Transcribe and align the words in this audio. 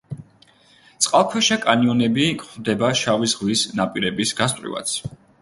წყალქვეშა 1.05 1.57
კანიონები 1.65 2.25
გვხვდება 2.41 2.91
შავი 3.03 3.31
ზღვის 3.35 3.67
ნაპირების 3.83 4.35
გასწვრივაც. 4.43 4.99